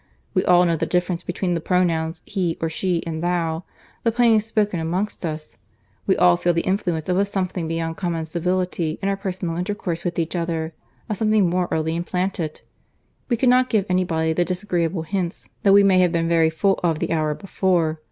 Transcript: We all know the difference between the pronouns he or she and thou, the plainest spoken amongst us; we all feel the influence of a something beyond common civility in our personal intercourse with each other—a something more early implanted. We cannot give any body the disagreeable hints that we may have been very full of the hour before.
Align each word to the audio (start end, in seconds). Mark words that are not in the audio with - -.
We 0.33 0.43
all 0.45 0.65
know 0.65 0.75
the 0.75 0.87
difference 0.87 1.21
between 1.21 1.53
the 1.53 1.61
pronouns 1.61 2.21
he 2.25 2.57
or 2.59 2.69
she 2.71 3.05
and 3.05 3.21
thou, 3.21 3.65
the 4.03 4.11
plainest 4.11 4.47
spoken 4.47 4.79
amongst 4.79 5.27
us; 5.27 5.57
we 6.07 6.17
all 6.17 6.37
feel 6.37 6.53
the 6.53 6.61
influence 6.63 7.07
of 7.07 7.19
a 7.19 7.23
something 7.23 7.67
beyond 7.67 7.97
common 7.97 8.25
civility 8.25 8.97
in 9.03 9.09
our 9.09 9.15
personal 9.15 9.57
intercourse 9.57 10.03
with 10.03 10.17
each 10.17 10.35
other—a 10.35 11.13
something 11.15 11.47
more 11.47 11.67
early 11.69 11.95
implanted. 11.95 12.61
We 13.29 13.37
cannot 13.37 13.69
give 13.69 13.85
any 13.89 14.03
body 14.03 14.33
the 14.33 14.43
disagreeable 14.43 15.03
hints 15.03 15.49
that 15.61 15.71
we 15.71 15.83
may 15.83 15.99
have 15.99 16.11
been 16.11 16.27
very 16.27 16.49
full 16.49 16.79
of 16.81 16.97
the 16.97 17.11
hour 17.11 17.35
before. 17.35 17.99